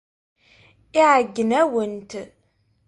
Iɛeyyen-awent. 1.01 2.11